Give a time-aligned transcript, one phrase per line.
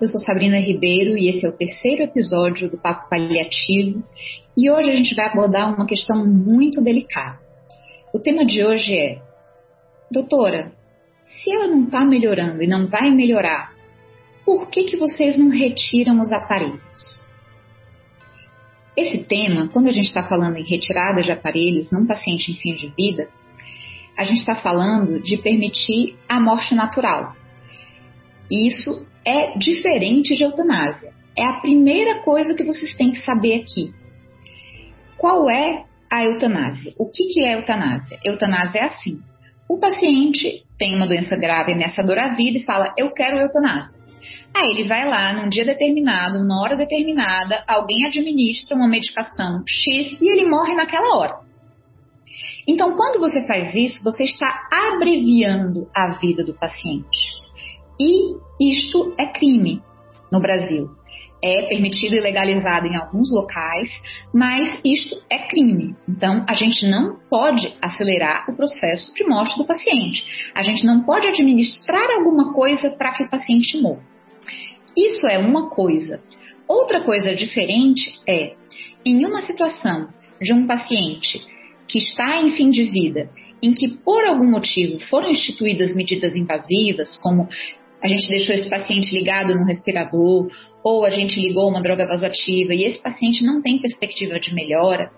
[0.00, 4.02] eu sou Sabrina Ribeiro e esse é o terceiro episódio do Papo Paliativo
[4.56, 7.38] e hoje a gente vai abordar uma questão muito delicada.
[8.14, 9.20] O tema de hoje é:
[10.10, 10.72] Doutora,
[11.26, 13.74] se ela não está melhorando e não vai melhorar,
[14.42, 17.20] por que, que vocês não retiram os aparelhos?
[18.96, 22.74] Esse tema, quando a gente está falando em retirada de aparelhos num paciente em fim
[22.74, 23.28] de vida,
[24.16, 27.34] a gente está falando de permitir a morte natural.
[28.50, 31.12] Isso é diferente de eutanásia.
[31.36, 33.92] É a primeira coisa que vocês têm que saber aqui.
[35.16, 36.92] Qual é a eutanásia?
[36.98, 38.18] O que, que é eutanásia?
[38.24, 39.20] Eutanásia é assim:
[39.68, 43.96] o paciente tem uma doença grave ameaçadora à vida e fala, eu quero eutanásia.
[44.52, 50.18] Aí ele vai lá num dia determinado, numa hora determinada, alguém administra uma medicação X
[50.20, 51.38] e ele morre naquela hora.
[52.66, 57.39] Então, quando você faz isso, você está abreviando a vida do paciente.
[58.00, 59.82] E isto é crime
[60.32, 60.88] no Brasil.
[61.42, 63.90] É permitido e legalizado em alguns locais,
[64.32, 65.94] mas isto é crime.
[66.08, 70.24] Então, a gente não pode acelerar o processo de morte do paciente.
[70.54, 74.02] A gente não pode administrar alguma coisa para que o paciente morra.
[74.96, 76.22] Isso é uma coisa.
[76.66, 78.54] Outra coisa diferente é,
[79.04, 80.08] em uma situação
[80.40, 81.40] de um paciente
[81.86, 83.30] que está em fim de vida,
[83.62, 87.48] em que por algum motivo foram instituídas medidas invasivas, como
[88.02, 90.48] a gente deixou esse paciente ligado no respirador,
[90.82, 95.10] ou a gente ligou uma droga vasoativa e esse paciente não tem perspectiva de melhora,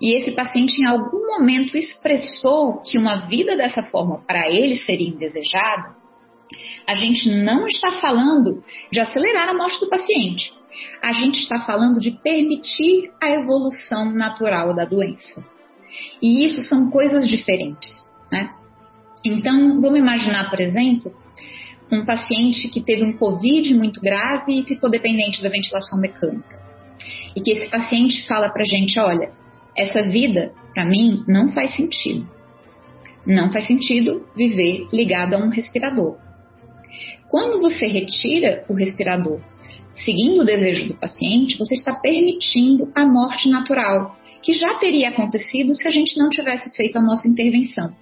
[0.00, 5.08] e esse paciente em algum momento expressou que uma vida dessa forma para ele seria
[5.08, 5.96] indesejada,
[6.86, 8.62] a gente não está falando
[8.92, 10.52] de acelerar a morte do paciente.
[11.02, 15.42] A gente está falando de permitir a evolução natural da doença.
[16.20, 17.90] E isso são coisas diferentes,
[18.30, 18.54] né?
[19.24, 21.12] Então, vamos imaginar, por exemplo,
[21.90, 26.64] um paciente que teve um Covid muito grave e ficou dependente da ventilação mecânica.
[27.34, 29.30] E que esse paciente fala para a gente: olha,
[29.76, 32.28] essa vida, para mim, não faz sentido.
[33.26, 36.16] Não faz sentido viver ligado a um respirador.
[37.28, 39.40] Quando você retira o respirador,
[40.04, 45.74] seguindo o desejo do paciente, você está permitindo a morte natural, que já teria acontecido
[45.74, 47.92] se a gente não tivesse feito a nossa intervenção.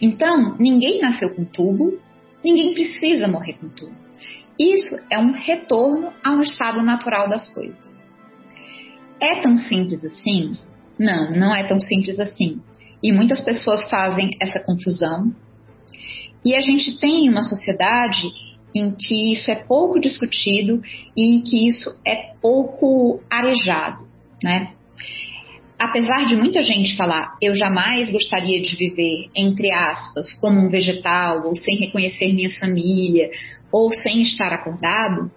[0.00, 1.98] Então, ninguém nasceu com tubo,
[2.44, 3.94] Ninguém precisa morrer com tudo.
[4.58, 8.02] Isso é um retorno a um estado natural das coisas.
[9.20, 10.52] É tão simples assim?
[10.98, 12.60] Não, não é tão simples assim.
[13.02, 15.34] E muitas pessoas fazem essa confusão.
[16.44, 18.28] E a gente tem uma sociedade
[18.74, 20.80] em que isso é pouco discutido
[21.16, 24.06] e em que isso é pouco arejado,
[24.42, 24.72] né?
[25.82, 31.44] Apesar de muita gente falar eu jamais gostaria de viver, entre aspas, como um vegetal,
[31.44, 33.28] ou sem reconhecer minha família,
[33.72, 35.28] ou sem estar acordado,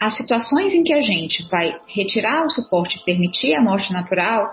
[0.00, 4.52] as situações em que a gente vai retirar o suporte e permitir a morte natural,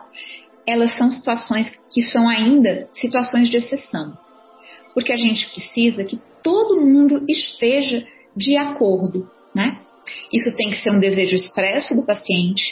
[0.67, 4.15] elas são situações que são ainda situações de exceção.
[4.93, 9.79] Porque a gente precisa que todo mundo esteja de acordo, né?
[10.31, 12.63] Isso tem que ser um desejo expresso do paciente,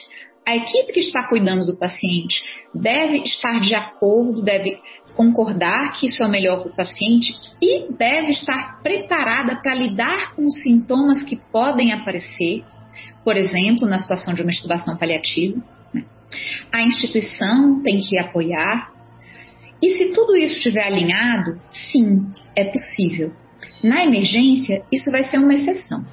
[0.45, 4.79] a equipe que está cuidando do paciente deve estar de acordo, deve
[5.16, 10.35] concordar que isso é o melhor para o paciente e deve estar preparada para lidar
[10.35, 12.63] com os sintomas que podem aparecer,
[13.23, 15.57] por exemplo, na situação de uma estubação paliativa.
[15.91, 16.05] Né?
[16.72, 18.94] A instituição tem que apoiar.
[19.81, 21.59] E se tudo isso estiver alinhado,
[21.91, 22.22] sim,
[22.55, 23.34] é possível.
[23.84, 26.05] Na emergência, isso vai ser uma exceção.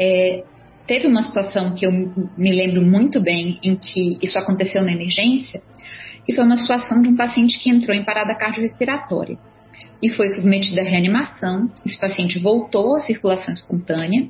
[0.00, 0.44] É,
[0.88, 5.62] teve uma situação que eu me lembro muito bem em que isso aconteceu na emergência,
[6.26, 9.38] e foi uma situação de um paciente que entrou em parada cardiorrespiratória
[10.02, 11.70] e foi submetido à reanimação.
[11.86, 14.28] Esse paciente voltou à circulação espontânea.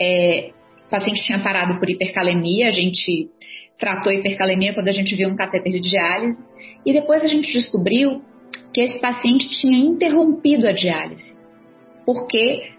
[0.00, 0.50] É,
[0.86, 3.28] o paciente tinha parado por hipercalemia, a gente
[3.78, 6.42] tratou a hipercalemia quando a gente viu um catéter de diálise,
[6.84, 8.22] e depois a gente descobriu
[8.72, 11.34] que esse paciente tinha interrompido a diálise,
[12.04, 12.70] porque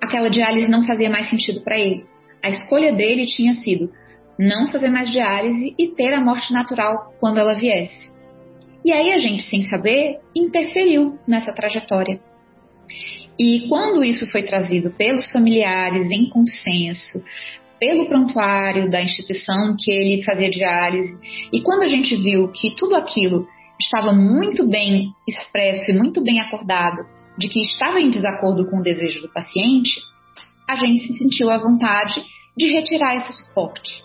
[0.00, 2.04] aquela diálise não fazia mais sentido para ele.
[2.42, 3.90] A escolha dele tinha sido
[4.38, 8.10] não fazer mais diálise e ter a morte natural quando ela viesse.
[8.84, 12.20] E aí a gente, sem saber, interferiu nessa trajetória.
[13.38, 17.22] E quando isso foi trazido pelos familiares em consenso,
[17.80, 21.18] pelo prontuário da instituição que ele fazia diálise,
[21.52, 23.46] e quando a gente viu que tudo aquilo
[23.80, 27.04] estava muito bem expresso e muito bem acordado
[27.36, 29.90] de que estava em desacordo com o desejo do paciente,
[30.68, 32.24] a gente se sentiu à vontade
[32.56, 34.02] de retirar esse suporte.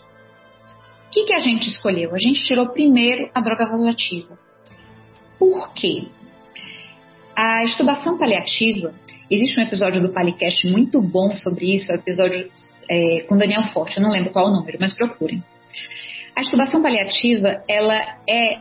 [1.08, 2.14] O que, que a gente escolheu?
[2.14, 4.38] A gente tirou primeiro a droga vasoativa.
[5.38, 6.08] Por quê?
[7.36, 8.94] A estubação paliativa
[9.32, 12.52] Existe um episódio do Palicast muito bom sobre isso, é o episódio
[12.90, 15.42] é, com Daniel Forte, eu não lembro qual o número, mas procurem.
[16.36, 17.96] A intubação paliativa, ela
[18.28, 18.60] é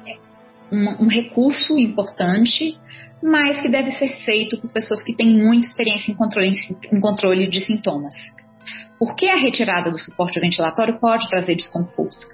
[0.71, 2.79] um, um recurso importante,
[3.23, 6.55] mas que deve ser feito por pessoas que têm muita experiência em controle,
[6.93, 8.15] em controle de sintomas.
[8.99, 12.29] Porque a retirada do suporte ventilatório pode trazer desconforto.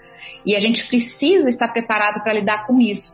[0.45, 3.13] E a gente precisa estar preparado para lidar com isso,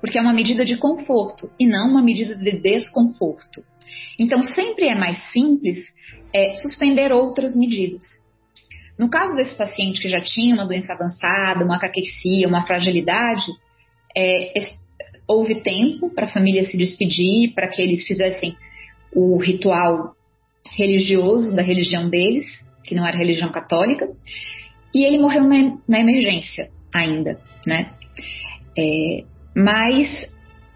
[0.00, 3.62] porque é uma medida de conforto e não uma medida de desconforto.
[4.18, 5.78] Então, sempre é mais simples
[6.32, 8.04] é, suspender outras medidas.
[8.98, 13.46] No caso desse paciente que já tinha uma doença avançada, uma caquexia, uma fragilidade,
[14.16, 14.58] é,
[15.28, 18.56] houve tempo para a família se despedir, para que eles fizessem
[19.14, 20.14] o ritual
[20.76, 22.46] religioso da religião deles,
[22.84, 24.08] que não era religião católica,
[24.94, 27.92] e ele morreu na, na emergência ainda, né?
[28.76, 30.28] É, mas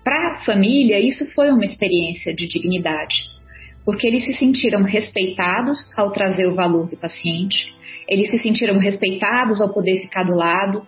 [0.05, 3.23] para a família isso foi uma experiência de dignidade,
[3.85, 7.73] porque eles se sentiram respeitados ao trazer o valor do paciente,
[8.09, 10.87] eles se sentiram respeitados ao poder ficar do lado,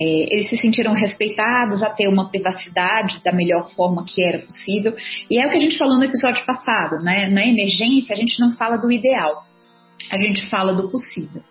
[0.00, 4.94] é, eles se sentiram respeitados a ter uma privacidade da melhor forma que era possível.
[5.30, 7.28] E é o que a gente falou no episódio passado, né?
[7.28, 9.44] Na emergência, a gente não fala do ideal,
[10.10, 11.42] a gente fala do possível.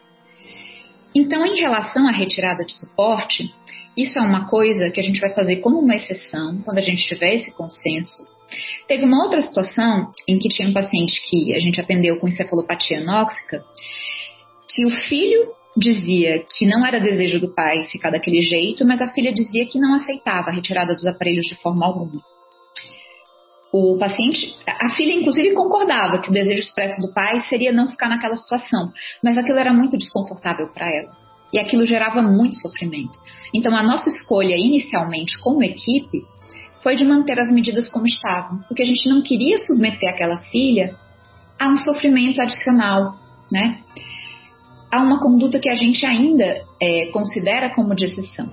[1.13, 3.43] Então, em relação à retirada de suporte,
[3.95, 7.03] isso é uma coisa que a gente vai fazer como uma exceção, quando a gente
[7.07, 8.27] tiver esse consenso.
[8.87, 12.99] Teve uma outra situação em que tinha um paciente que a gente atendeu com encefalopatia
[12.99, 13.63] anóxica,
[14.69, 19.11] que o filho dizia que não era desejo do pai ficar daquele jeito, mas a
[19.11, 22.21] filha dizia que não aceitava a retirada dos aparelhos de forma alguma.
[23.71, 28.09] O paciente, a filha inclusive concordava que o desejo expresso do pai seria não ficar
[28.09, 28.91] naquela situação,
[29.23, 31.17] mas aquilo era muito desconfortável para ela.
[31.53, 33.17] E aquilo gerava muito sofrimento.
[33.53, 36.23] Então a nossa escolha inicialmente como equipe
[36.81, 40.95] foi de manter as medidas como estavam, porque a gente não queria submeter aquela filha
[41.59, 43.15] a um sofrimento adicional,
[43.51, 43.81] né?
[44.91, 48.51] A uma conduta que a gente ainda é, considera como de exceção.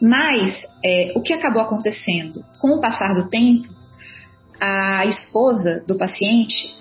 [0.00, 2.44] Mas é, o que acabou acontecendo?
[2.58, 3.68] Com o passar do tempo,
[4.60, 6.74] a esposa do paciente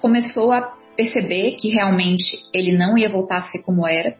[0.00, 0.62] começou a
[0.96, 4.16] perceber que realmente ele não ia voltar a ser como era.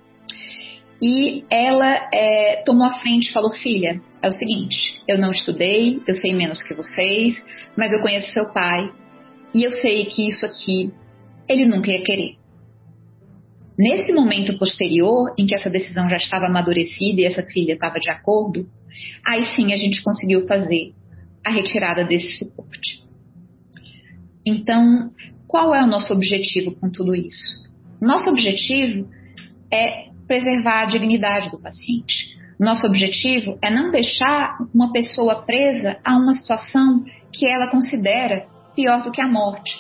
[1.03, 6.01] E ela é, tomou a frente e falou: Filha, é o seguinte, eu não estudei,
[6.07, 7.45] eu sei menos que vocês,
[7.77, 8.81] mas eu conheço seu pai
[9.55, 10.93] e eu sei que isso aqui
[11.49, 12.37] ele nunca ia querer.
[13.79, 18.11] Nesse momento posterior, em que essa decisão já estava amadurecida e essa filha estava de
[18.11, 18.67] acordo,
[19.25, 20.95] aí sim a gente conseguiu fazer
[21.45, 23.05] a retirada desse suporte.
[24.47, 25.11] Então,
[25.47, 27.67] qual é o nosso objetivo com tudo isso?
[28.01, 29.09] Nosso objetivo
[29.73, 32.37] é preservar a dignidade do paciente.
[32.59, 39.03] Nosso objetivo é não deixar uma pessoa presa a uma situação que ela considera pior
[39.03, 39.73] do que a morte.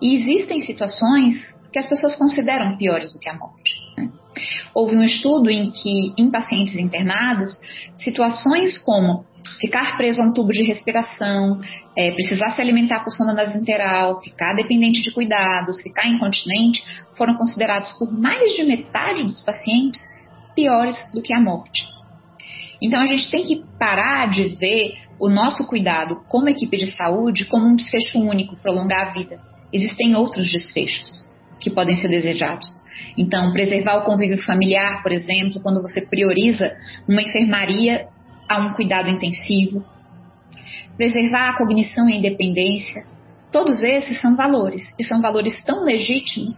[0.00, 3.74] E existem situações que as pessoas consideram piores do que a morte.
[3.96, 4.10] Né?
[4.74, 7.52] Houve um estudo em que, em pacientes internados,
[7.96, 9.24] situações como
[9.60, 11.60] ficar preso a um tubo de respiração,
[11.96, 16.82] é, precisar se alimentar por sonda nasointeral, ficar dependente de cuidados, ficar incontinente,
[17.16, 20.00] foram considerados por mais de metade dos pacientes
[20.54, 21.86] piores do que a morte.
[22.82, 27.44] Então a gente tem que parar de ver o nosso cuidado como equipe de saúde
[27.44, 29.40] como um desfecho único, prolongar a vida.
[29.72, 31.24] Existem outros desfechos
[31.62, 32.68] que podem ser desejados.
[33.16, 36.74] Então, preservar o convívio familiar, por exemplo, quando você prioriza
[37.08, 38.06] uma enfermaria
[38.48, 39.84] a um cuidado intensivo.
[40.96, 43.04] Preservar a cognição e a independência.
[43.50, 46.54] Todos esses são valores, e são valores tão legítimos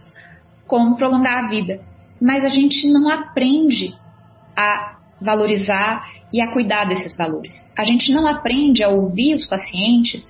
[0.67, 1.79] como prolongar a vida.
[2.21, 3.93] Mas a gente não aprende
[4.57, 7.55] a valorizar e a cuidar desses valores.
[7.77, 10.23] A gente não aprende a ouvir os pacientes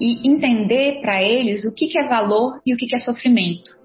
[0.00, 3.81] e entender para eles o que, que é valor e o que, que é sofrimento.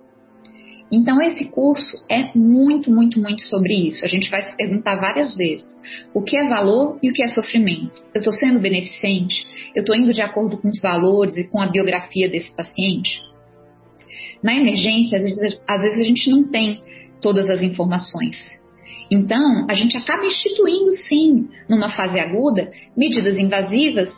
[0.91, 4.05] Então, esse curso é muito, muito, muito sobre isso.
[4.05, 5.65] A gente vai se perguntar várias vezes:
[6.13, 8.01] o que é valor e o que é sofrimento?
[8.13, 9.45] Eu estou sendo beneficente?
[9.75, 13.19] Eu estou indo de acordo com os valores e com a biografia desse paciente?
[14.41, 16.79] Na emergência, às vezes, às vezes a gente não tem
[17.21, 18.37] todas as informações.
[19.11, 24.13] Então, a gente acaba instituindo, sim, numa fase aguda, medidas invasivas,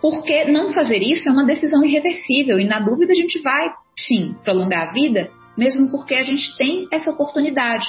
[0.00, 3.68] porque não fazer isso é uma decisão irreversível e, na dúvida, a gente vai,
[4.06, 7.86] sim, prolongar a vida mesmo porque a gente tem essa oportunidade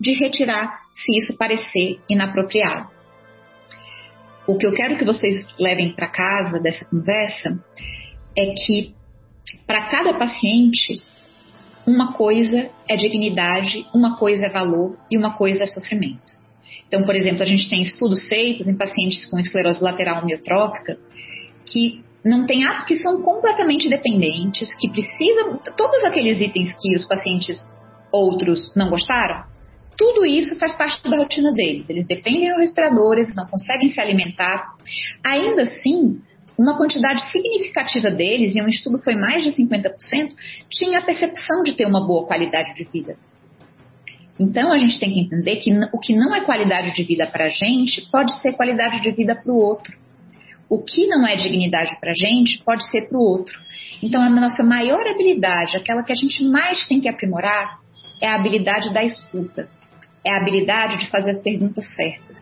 [0.00, 2.88] de retirar se isso parecer inapropriado.
[4.46, 7.62] O que eu quero que vocês levem para casa dessa conversa
[8.36, 8.94] é que
[9.66, 11.02] para cada paciente
[11.86, 16.40] uma coisa é dignidade, uma coisa é valor e uma coisa é sofrimento.
[16.86, 20.98] Então, por exemplo, a gente tem estudos feitos em pacientes com esclerose lateral amiotrófica
[21.64, 27.06] que não tem atos que são completamente dependentes, que precisam, todos aqueles itens que os
[27.06, 27.64] pacientes
[28.12, 29.44] outros não gostaram,
[29.96, 31.88] tudo isso faz parte da rotina deles.
[31.88, 34.74] Eles dependem do respirador, eles não conseguem se alimentar.
[35.24, 36.20] Ainda assim,
[36.58, 39.92] uma quantidade significativa deles, e um estudo foi mais de 50%,
[40.70, 43.16] tinha a percepção de ter uma boa qualidade de vida.
[44.38, 47.46] Então a gente tem que entender que o que não é qualidade de vida para
[47.46, 49.94] a gente pode ser qualidade de vida para o outro.
[50.70, 53.60] O que não é dignidade para a gente pode ser para o outro.
[54.00, 57.76] Então a nossa maior habilidade, aquela que a gente mais tem que aprimorar,
[58.22, 59.68] é a habilidade da escuta.
[60.24, 62.38] É a habilidade de fazer as perguntas certas.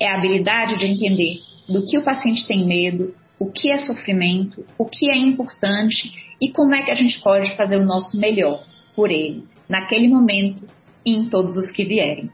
[0.00, 4.66] É a habilidade de entender do que o paciente tem medo, o que é sofrimento,
[4.76, 8.64] o que é importante e como é que a gente pode fazer o nosso melhor
[8.96, 10.68] por ele, naquele momento
[11.06, 12.28] e em todos os que vierem.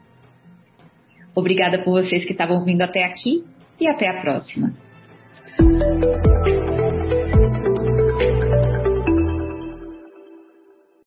[1.35, 3.43] Obrigada por vocês que estavam vindo até aqui
[3.79, 4.84] e até a próxima.